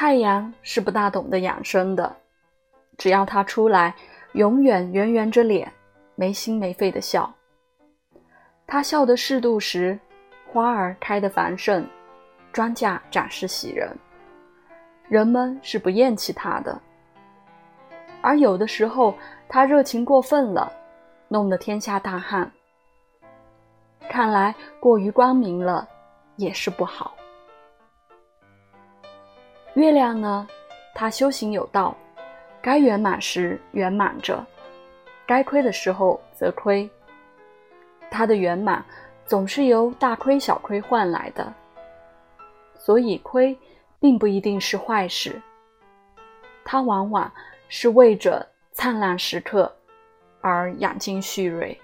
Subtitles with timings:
[0.00, 2.14] 太阳是不大懂得养生的，
[2.96, 3.92] 只要他出来，
[4.34, 5.72] 永远圆圆着脸，
[6.14, 7.34] 没心没肺的笑。
[8.64, 9.98] 他笑得适度时，
[10.52, 11.84] 花儿开得繁盛，
[12.52, 13.90] 庄稼长势喜人，
[15.08, 16.80] 人们是不厌弃他的。
[18.20, 19.12] 而有的时候，
[19.48, 20.72] 他热情过分了，
[21.26, 22.48] 弄得天下大旱。
[24.08, 25.88] 看来过于光明了，
[26.36, 27.17] 也是不好。
[29.78, 30.44] 月亮呢？
[30.92, 31.96] 它修行有道，
[32.60, 34.44] 该圆满时圆满着，
[35.24, 36.90] 该亏的时候则亏。
[38.10, 38.84] 它的圆满
[39.24, 41.54] 总是由大亏小亏换来的，
[42.74, 43.56] 所以亏
[44.00, 45.40] 并不一定是坏事。
[46.64, 47.30] 它往往
[47.68, 49.72] 是为着灿烂时刻
[50.40, 51.80] 而养精蓄锐。